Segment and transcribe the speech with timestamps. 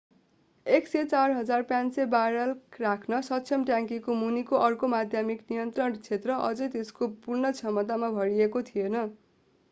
[0.65, 2.53] 104,500 barrel
[2.79, 8.97] राख्न सक्षम ट्याङ्की मुनिको अर्को माध्यमिक नियन्त्रण क्षेत्र अझै त्यसको पूर्ण क्षमतामा भरिएको थिएन